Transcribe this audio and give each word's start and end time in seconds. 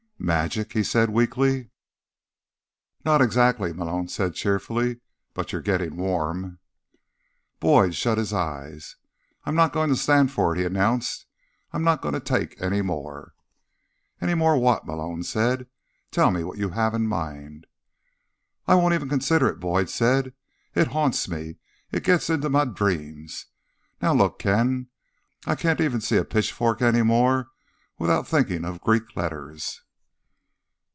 "Magic?" 0.23 0.73
he 0.73 0.83
said 0.83 1.09
weakly. 1.09 1.71
"Not 3.03 3.23
exactly," 3.23 3.73
Malone 3.73 4.07
said 4.07 4.35
cheerfully. 4.35 4.99
"But 5.33 5.51
you're 5.51 5.61
getting 5.63 5.97
warm." 5.97 6.59
Boyd 7.59 7.95
shut 7.95 8.19
his 8.19 8.31
eyes. 8.31 8.97
"I'm 9.45 9.55
not 9.55 9.73
going 9.73 9.89
to 9.89 9.95
stand 9.95 10.31
for 10.31 10.55
it," 10.55 10.59
he 10.59 10.63
announced. 10.63 11.25
"I'm 11.73 11.83
not 11.83 12.03
going 12.03 12.13
to 12.13 12.19
take 12.19 12.61
any 12.61 12.83
more." 12.83 13.33
"Any 14.21 14.35
more 14.35 14.55
what?" 14.59 14.85
Malone 14.85 15.23
said. 15.23 15.65
"Tell 16.11 16.29
me 16.29 16.43
what 16.43 16.59
you 16.59 16.69
have 16.69 16.93
in 16.93 17.07
mind." 17.07 17.65
"I 18.67 18.75
won't 18.75 18.93
even 18.93 19.09
consider 19.09 19.47
it," 19.49 19.59
Boyd 19.59 19.89
said. 19.89 20.35
"It 20.75 20.89
haunts 20.89 21.27
me. 21.27 21.55
It 21.91 22.03
gets 22.03 22.29
into 22.29 22.47
my 22.47 22.65
dreams. 22.65 23.47
Now, 24.03 24.13
look, 24.13 24.37
Ken, 24.37 24.87
I 25.47 25.55
can't 25.55 25.81
even 25.81 25.99
see 25.99 26.17
a 26.17 26.23
pitchfork 26.23 26.79
any 26.83 27.01
more 27.01 27.47
without 27.97 28.27
thinking 28.27 28.65
of 28.65 28.81
Greek 28.81 29.15
letters." 29.15 29.81